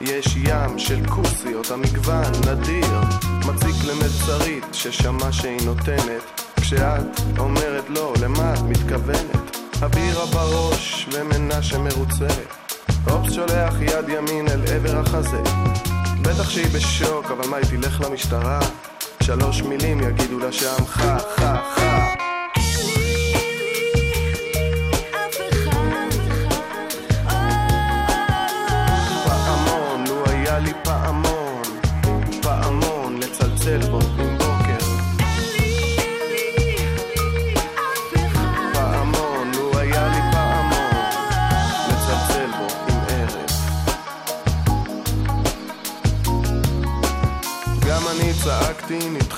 יש 0.01 0.35
ים 0.35 0.79
של 0.79 1.05
כוסיות, 1.09 1.71
המגוון 1.71 2.31
נדיר. 2.47 2.99
מציק 3.45 3.75
למלצרית 3.85 4.65
ששמע 4.73 5.31
שהיא 5.31 5.65
נותנת. 5.65 6.41
כשאת 6.61 7.19
אומרת 7.37 7.89
לא, 7.89 8.13
למה 8.21 8.53
את 8.53 8.59
מתכוונת? 8.59 9.57
הבירה 9.81 10.25
בראש 10.25 11.07
ומנשה 11.11 11.77
מרוצה 11.77 12.27
אופס 13.09 13.33
שולח 13.33 13.73
יד 13.81 14.09
ימין 14.09 14.47
אל 14.47 14.61
עבר 14.75 14.99
החזה. 14.99 15.41
בטח 16.21 16.49
שהיא 16.49 16.67
בשוק, 16.67 17.25
אבל 17.31 17.47
מה 17.47 17.57
היא 17.57 17.65
תלך 17.65 18.01
למשטרה? 18.01 18.59
שלוש 19.25 19.61
מילים 19.61 20.01
יגידו 20.01 20.39
לה 20.39 20.51
שם 20.51 20.85
חה 20.85 21.19
חה 21.19 21.61
חה 21.75 22.34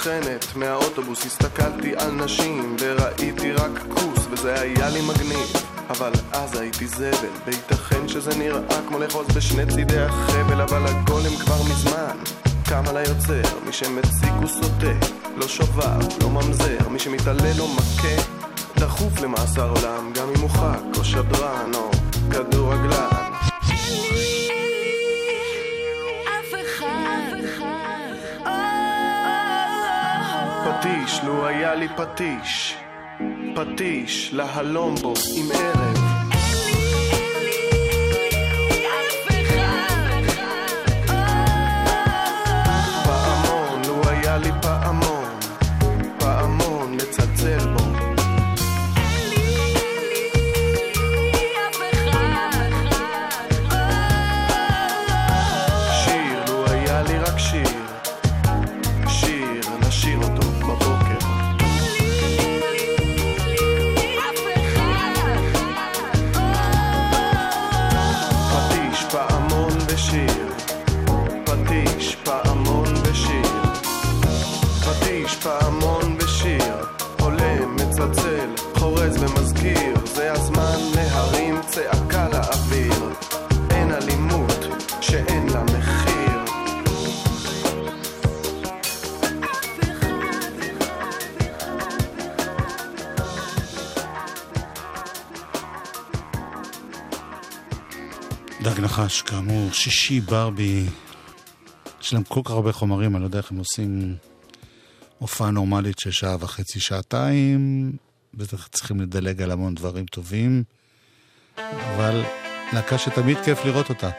נטחנת 0.08 0.56
מהאוטובוס 0.56 1.26
הסתכלתי 1.26 1.96
על 1.98 2.12
נשים 2.12 2.76
וראיתי 2.80 3.52
רק 3.52 3.72
כוס 3.90 4.28
וזה 4.32 4.62
היה 4.62 4.90
לי 4.90 5.02
מגניב. 5.02 5.54
אבל 5.90 6.12
אז 6.32 6.60
הייתי 6.60 6.88
זבל. 6.88 7.30
וייתכן 7.46 8.08
שזה 8.08 8.38
נראה 8.38 8.82
כמו 8.88 9.00
לאחוז 9.00 9.28
בשני 9.36 9.66
צידי 9.66 10.00
החבל 10.00 10.62
אבל 10.62 10.86
הגולם 10.86 11.36
כבר 11.36 11.64
מזמן. 11.64 12.18
קם 12.70 12.84
על 12.88 12.98
היוצר 12.98 13.42
מי 13.66 13.74
שמציג 13.74 14.32
הוא 14.40 14.48
סוטה. 14.48 15.08
לא 15.38 15.48
שובב, 15.48 16.22
לא 16.22 16.30
ממזר 16.30 16.90
מי 16.90 17.00
שמתעלל 17.00 17.60
או 17.60 17.68
מכה. 17.68 18.22
דחוף 18.78 19.22
למאסר 19.22 19.70
עולם 19.70 20.12
גם 20.14 20.28
אם 20.36 20.42
הוא 20.42 20.50
ח"כ 20.50 20.98
או 20.98 21.06
שדרן 21.06 21.72
או 21.74 21.92
כדורגלן 22.32 23.17
לו 31.28 31.46
היה 31.46 31.76
לי 31.76 31.88
פטיש 31.98 32.78
פטיש, 33.56 34.34
להלום 34.34 34.96
בו 34.96 35.14
עם 35.38 35.52
ערב 35.52 35.97
נחש, 99.18 99.22
כאמור, 99.22 99.72
שישי 99.72 100.20
ברבי. 100.20 100.86
יש 102.02 102.14
להם 102.14 102.24
כל 102.24 102.42
כך 102.44 102.52
הרבה 102.52 102.72
חומרים, 102.72 103.16
אני 103.16 103.22
לא 103.22 103.28
יודע 103.28 103.38
איך 103.38 103.52
הם 103.52 103.58
עושים 103.58 104.16
הופעה 105.18 105.52
נורמלית 105.52 106.00
של 106.00 106.12
שעה 106.12 106.36
וחצי, 106.40 106.80
שעתיים. 106.80 107.92
בטח 108.34 108.68
צריכים 108.68 109.02
לדלג 109.02 109.42
על 109.42 109.52
המון 109.52 109.76
דברים 109.76 110.06
טובים, 110.06 110.64
אבל 111.58 112.24
להקה 112.74 112.98
שתמיד 112.98 113.38
כיף 113.46 113.66
לראות 113.66 113.90
אותה 113.90 114.10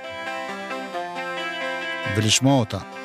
ולשמוע 2.17 2.61
אותה. 2.61 2.98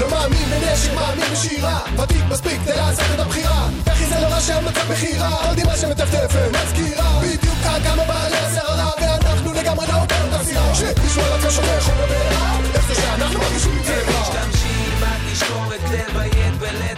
לא 0.00 0.10
מאמין 0.10 0.48
בנשק, 0.50 0.94
מאמין 0.94 1.24
בשירה. 1.32 1.78
ותיק 2.02 2.24
מספיק 2.30 2.60
כדי 2.62 2.76
לעשות 2.76 3.04
את 3.14 3.20
הבחירה. 3.20 3.68
וכי 3.86 4.06
זה 4.06 4.20
לא 4.20 4.26
רשם 4.26 4.64
מצב 4.64 4.92
מכירה 4.92 5.28
עוד 5.48 5.58
אמא 5.58 5.76
שמטפטפת 5.76 6.50
מזכירה. 6.50 7.20
בדיוק 7.22 7.58
כאן 7.62 7.80
כמה 7.84 8.04
בעלי 8.04 8.36
השערה 8.36 8.90
ואנחנו 9.00 9.52
לגמרי 9.52 9.86
לא 9.86 9.92
באותה 9.92 10.44
סירה 10.44 10.74
שמישהו 10.74 11.22
על 11.22 11.32
עצמו 11.32 11.50
שופך 11.50 11.82
חומר 11.82 12.06
בעירה. 12.06 12.58
איך 12.74 12.86
זה 12.88 12.94
שאנחנו 12.94 13.38
מרגישים 13.38 13.78
רע 13.86 14.20
משתמשים 14.20 14.90
בתשקורת 15.00 15.80
לביית 15.90 16.54
ולתכנת 16.58 16.97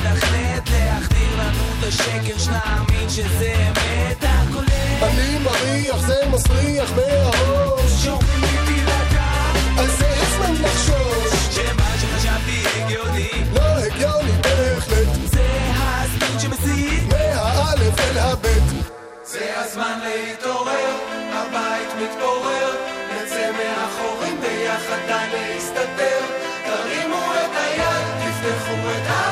די 24.89 25.27
להסתתר, 25.33 26.21
תרימו 26.65 27.33
את 27.33 27.57
היד, 27.57 28.07
תפתחו 28.21 28.75
את 28.91 29.07
הפה, 29.07 29.30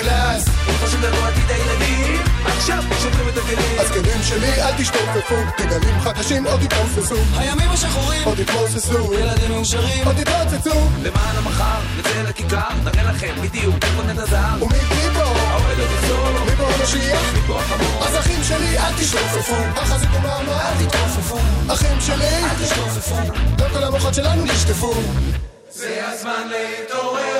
אם 0.00 0.74
חושבים 0.80 1.02
לדור 1.02 1.26
עתיד 1.26 1.50
הילדים 1.50 2.22
עכשיו 2.46 2.82
שוברים 3.02 3.28
את 3.28 3.38
הכלים. 3.38 3.78
אז 3.78 3.90
כלים 3.90 4.22
שלי 4.22 4.62
אל 4.62 4.72
תשתופפו. 4.78 5.34
תגלים 5.56 6.00
חדשים 6.00 6.44
עוד 6.46 6.62
יתרוססו 6.62 7.16
הימים 7.36 7.70
השחורים 7.70 8.22
עוד 8.24 8.38
יתמוססו 8.38 9.14
ילדים 9.14 9.50
מאושרים. 9.50 10.06
עוד 10.06 10.18
יתרוצצו 10.18 10.80
למען 11.02 11.36
המחר 11.36 11.80
נצא 11.98 12.22
לכיכר 12.28 12.68
נראה 12.84 13.12
לכם 13.12 13.34
בדיוק 13.42 13.74
איפה 13.82 14.02
נט 14.02 14.18
הזהב 14.18 14.62
ומי 14.62 14.78
פה? 15.14 15.22
האוהל 15.22 15.80
עוד 15.80 15.90
יחזור 15.90 16.30
מי 16.44 16.56
פה 16.56 16.66
המשיח? 16.74 17.34
מפה 17.34 17.60
החמור? 17.60 18.04
אז 18.04 18.16
אחים 18.16 18.44
שלי 18.44 18.78
אל 18.78 18.92
תשתופפו. 18.98 19.54
החזיקו 19.76 20.18
מעמד 20.22 20.48
אל 20.48 20.86
תתרופפו. 20.86 21.38
אחים 21.72 22.00
שלי? 22.00 22.44
אל 22.44 22.64
תשתופפו 22.64 23.16
לא 23.58 23.68
כל 23.72 23.84
המוחות 23.84 24.14
שלנו 24.14 24.44
נשטפו. 24.44 24.94
זה 25.70 26.00
הזמן 26.08 26.48
להתעורר, 26.50 27.37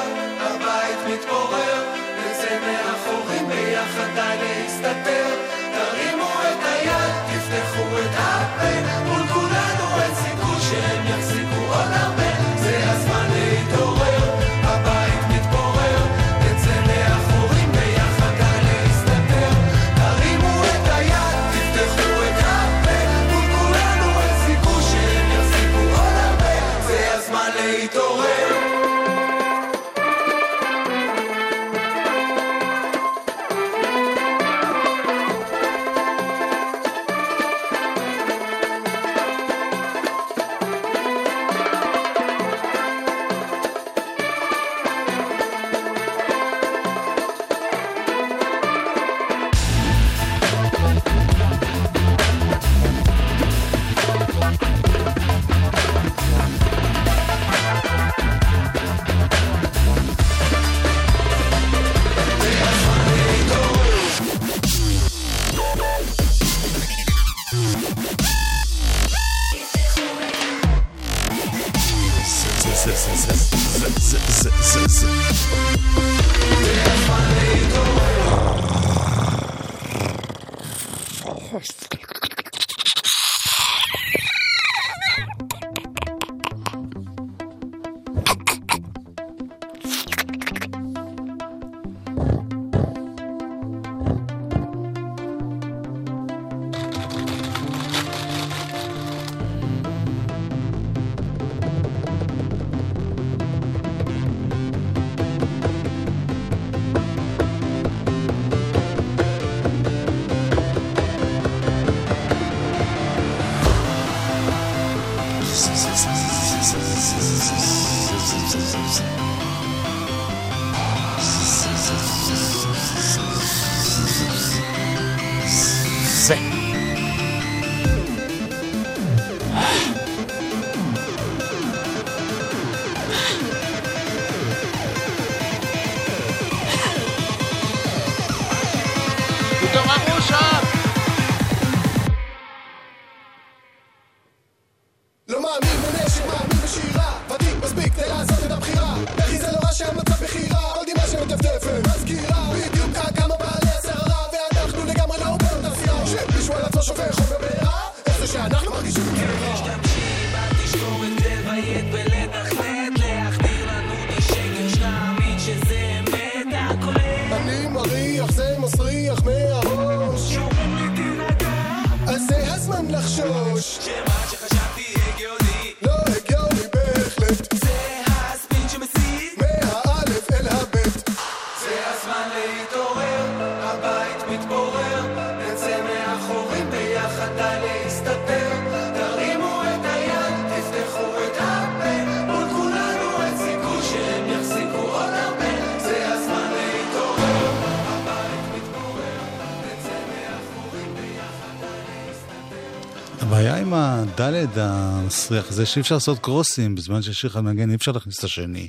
הבעיה 203.29 203.57
עם 203.57 203.75
הדלת 203.75 204.49
המסריח 204.57 205.51
זה 205.51 205.67
שאי 205.67 205.83
אפשר 205.83 205.95
לעשות 205.95 206.19
קרוסים 206.19 206.75
בזמן 206.75 207.03
ששיר 207.03 207.31
אחד 207.31 207.41
מנגן, 207.41 207.71
אי 207.71 207.75
אפשר 207.75 207.93
להכניס 207.93 208.19
את 208.19 208.25
השני. 208.25 208.69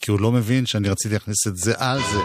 כי 0.00 0.10
הוא 0.10 0.20
לא 0.20 0.32
מבין 0.32 0.66
שאני 0.66 0.88
רציתי 0.88 1.14
להכניס 1.14 1.46
את 1.46 1.56
זה 1.56 1.74
על 1.78 2.00
זה. 2.12 2.20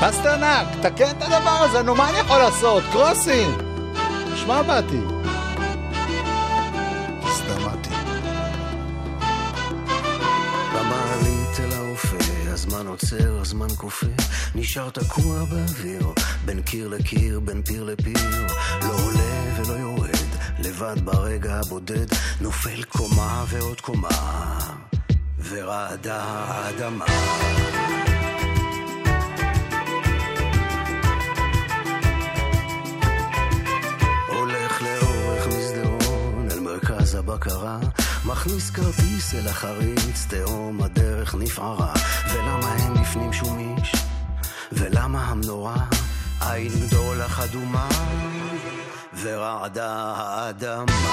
פסטרנק, 0.00 0.66
תקן 0.82 1.10
את 1.10 1.22
הדבר 1.22 1.58
הזה, 1.60 1.82
נו 1.82 1.94
מה 1.94 2.10
אני 2.10 2.18
יכול 2.18 2.38
לעשות? 2.38 2.82
קרוסים! 2.92 3.50
שמע 4.36 4.62
באתי. 4.62 5.00
עוצר, 12.92 13.40
הזמן 13.40 13.68
כופה, 13.76 14.06
נשאר 14.54 14.90
תקוע 14.90 15.44
באוויר, 15.44 16.06
בין 16.44 16.62
קיר 16.62 16.88
לקיר, 16.88 17.40
בין 17.40 17.62
פיר 17.62 17.84
לפיר, 17.84 18.46
לא 18.82 18.94
עולה 19.04 19.54
ולא 19.56 19.72
יורד, 19.72 20.10
לבד 20.58 21.04
ברגע 21.04 21.54
הבודד, 21.54 22.06
נופל 22.40 22.82
קומה 22.82 23.44
ועוד 23.48 23.80
קומה, 23.80 24.58
ורעדה 25.48 26.22
האדמה. 26.22 27.06
הולך 34.28 34.82
לאורך 34.82 35.46
מסדרון 35.46 36.48
אל 36.50 36.60
מרכז 36.60 37.14
הבקרה 37.14 37.78
מכניס 38.26 38.70
כרטיס 38.70 39.34
אל 39.34 39.48
החריץ 39.48 40.26
תהום 40.28 40.82
הדרך 40.82 41.34
נפערה. 41.34 41.92
ולמה 42.32 42.76
אין 42.76 42.94
בפנים 42.94 43.32
שום 43.32 43.76
איש 43.78 43.92
ולמה 44.72 45.24
המנורה 45.24 45.84
עין 46.40 46.72
דולח 46.90 47.40
אדומה 47.40 47.88
ורעדה 49.22 50.14
האדמה 50.16 51.12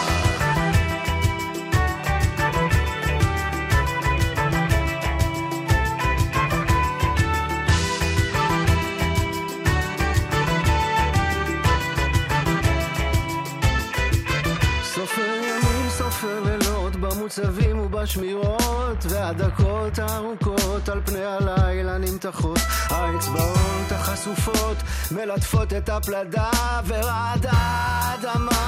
במוצבים 17.30 17.80
ובשמירות, 17.80 19.06
והדקות 19.10 20.00
הארוכות 20.00 20.90
על 20.90 21.02
פני 21.06 21.24
הלילה 21.24 21.98
נמתחות. 21.98 22.60
האצבעות 22.90 23.92
החשופות 23.92 24.78
מלטפות 25.12 25.74
את 25.74 25.90
הפלדה 25.90 26.52
ורעדה 26.86 27.52
האדמה. 27.52 28.60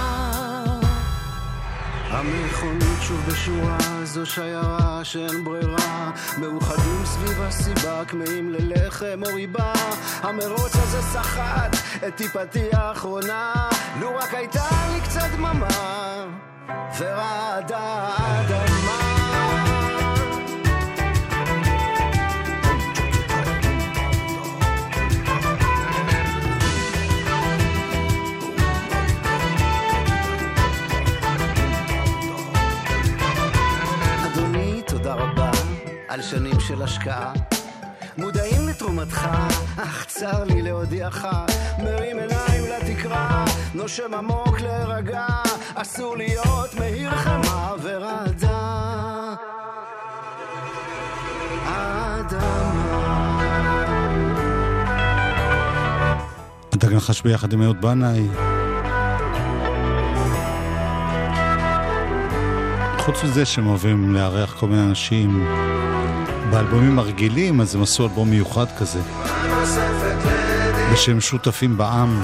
המכונית 2.09 3.01
שוב 3.01 3.22
בשורה, 3.28 3.78
זו 4.03 4.26
שיירה 4.26 4.99
שאין 5.03 5.43
ברירה. 5.43 6.12
מאוחדים 6.38 7.05
סביב 7.05 7.41
הסיבה, 7.41 8.05
כמהים 8.07 8.49
ללחם 8.49 9.22
או 9.26 9.36
ריבה. 9.36 9.74
המרוץ 10.22 10.76
הזה 10.76 11.01
סחט 11.01 11.76
את 12.07 12.16
טיפתי 12.16 12.70
האחרונה. 12.74 13.70
לו 13.99 14.16
רק 14.16 14.34
הייתה 14.34 14.70
לי 14.93 15.01
קצת 15.01 15.28
דממה, 15.36 15.68
ורעדה 16.70 17.80
האדמה. 18.18 18.97
אדוני, 34.26 34.82
תודה 34.88 35.14
רבה 35.14 35.51
על 36.07 36.22
שנים 36.22 36.59
של 36.59 36.82
השקעה. 36.82 37.34
מודעים 38.18 38.68
לתרומתך, 38.70 39.28
אך 39.78 40.05
צר 40.05 40.43
לי 40.43 40.62
להודיעך, 40.62 41.28
מרים 41.84 42.20
עיניים 42.20 42.64
לתקרה, 42.72 43.45
נושם 43.74 44.14
עמוק 44.14 44.62
להירגע, 44.62 45.26
אסור 45.76 46.17
להיות 46.17 46.74
מהיר 46.74 47.11
חמה 47.11 47.74
ורעדה. 47.82 49.34
הדג 56.74 56.93
נחש 56.93 57.22
ביחד 57.22 57.53
עם 57.53 57.61
אהוד 57.61 57.82
בנאי. 57.82 58.28
חוץ 62.97 63.24
מזה 63.24 63.45
שהם 63.45 63.67
אוהבים 63.67 64.15
לארח 64.15 64.55
כל 64.59 64.67
מיני 64.67 64.84
אנשים 64.84 65.47
באלבומים 66.51 66.99
הרגילים, 66.99 67.61
אז 67.61 67.76
הם 67.76 67.84
עשו 67.84 68.03
אלבום 68.03 68.30
מיוחד 68.30 68.65
כזה. 68.80 68.99
בשם 70.93 71.22
שותפים 71.22 71.78
בעם, 71.78 72.24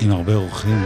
עם 0.00 0.10
הרבה 0.10 0.34
אורחים. 0.34 0.84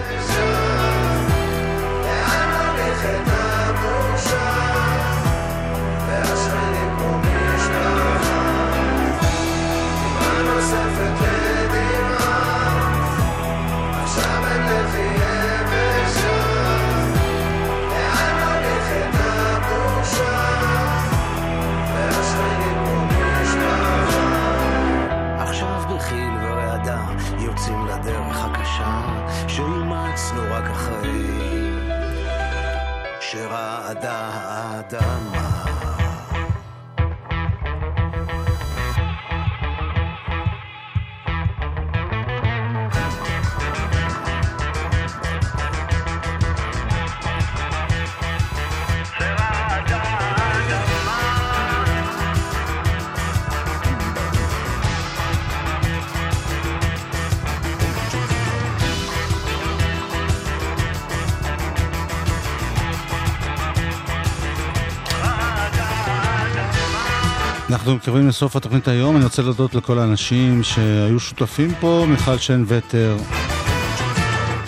אנחנו 67.80 67.94
מתקרבים 67.94 68.28
לסוף 68.28 68.56
התוכנית 68.56 68.88
היום, 68.88 69.16
אני 69.16 69.24
רוצה 69.24 69.42
להודות 69.42 69.74
לכל 69.74 69.98
האנשים 69.98 70.62
שהיו 70.62 71.20
שותפים 71.20 71.74
פה, 71.80 72.06
מיכל 72.08 72.38
שן 72.38 72.64
וטר 72.66 73.16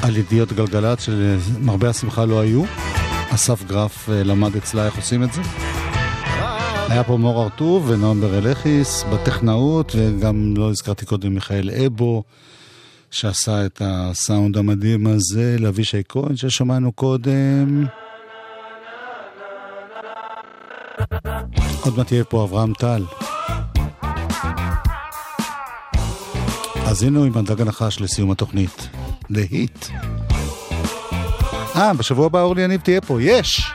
על 0.02 0.16
ידיעות 0.16 0.52
גלגלצ, 0.52 1.02
שלמרבה 1.02 1.88
השמחה 1.88 2.24
לא 2.24 2.40
היו. 2.40 2.64
אסף 3.34 3.64
גרף 3.64 4.08
אה, 4.10 4.24
למד 4.24 4.56
אצלה 4.56 4.86
איך 4.86 4.96
עושים 4.96 5.22
את 5.22 5.32
זה. 5.32 5.40
היה 6.88 7.04
פה 7.04 7.16
מור 7.16 7.42
ארטוב 7.42 7.90
ונועם 7.90 8.20
ברלכיס 8.20 9.04
בטכנאות, 9.12 9.92
וגם 9.96 10.54
לא 10.56 10.70
הזכרתי 10.70 11.06
קודם 11.06 11.34
מיכאל 11.34 11.70
אבו, 11.86 12.22
שעשה 13.10 13.66
את 13.66 13.82
הסאונד 13.84 14.56
המדהים 14.56 15.06
הזה 15.06 15.56
לאבישי 15.58 16.02
כהן 16.08 16.36
ששמענו 16.36 16.92
קודם. 16.92 17.86
עוד 21.85 21.97
מעט 21.97 22.12
יהיה 22.12 22.24
פה 22.24 22.45
אברהם 22.45 22.72
טל. 22.74 23.05
האזינו 26.74 27.24
עם 27.24 27.39
הדג 27.39 27.61
הנחש 27.61 28.01
לסיום 28.01 28.30
התוכנית. 28.30 28.89
להיט. 29.30 29.87
אה, 31.76 31.95
בשבוע 31.95 32.26
הבא 32.26 32.43
אורלי 32.43 32.62
יניב 32.62 32.80
תהיה 32.80 33.01
פה, 33.01 33.22
יש! 33.22 33.72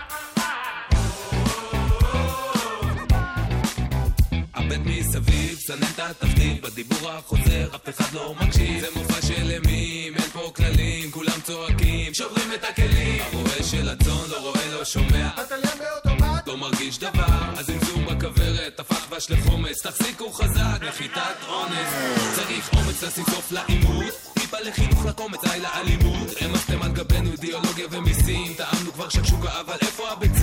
בדיבור 6.64 7.10
החוזר, 7.10 7.68
אף 7.76 7.90
אחד 7.90 8.14
לא 8.14 8.36
מקשיב. 8.42 8.80
זה 8.80 8.88
מופע 8.96 9.22
של 9.22 9.52
אימים, 9.52 10.14
אין 10.16 10.30
פה 10.34 10.52
כללים, 10.56 11.12
כולם 11.12 11.42
צועקים, 11.44 12.14
שוברים 12.14 12.54
את 12.54 12.64
הכלים. 12.64 13.22
הרועה 13.34 13.64
של 13.64 13.90
הצאן 13.90 14.30
לא 14.30 14.42
רואה, 14.42 14.74
לא 14.74 14.86
שומע. 14.86 15.30
לא 16.06 16.07
מרגיש 16.72 17.00
דבר, 17.00 17.54
אז 17.58 17.70
אם 17.70 17.80
זום 17.86 18.06
בכוורת, 18.06 18.80
הפך 18.80 19.08
דבש 19.08 19.32
לחומץ, 19.32 19.86
תחזיקו 19.86 20.32
חזק, 20.34 20.84
נחיתת 20.88 21.38
אונס. 21.48 21.90
צריך 22.36 22.70
אומץ 22.74 23.04
לשים 23.04 23.24
סוף 23.26 23.52
לעימות, 23.52 24.14
טיפה 24.34 24.58
לחינוך 24.60 25.06
לקומץ, 25.06 25.40
די 25.44 25.60
לאלימות. 25.60 26.28
העמסתם 26.42 26.82
על 26.82 26.92
גבינו 26.92 27.32
אידיאולוגיה 27.32 27.88
ומיסים, 27.92 28.54
טעמנו 28.54 28.94
כבר 28.94 29.10
שקשוקה, 29.10 29.60
אבל 29.60 29.78
איפה 29.82 30.10
הביצים? 30.10 30.37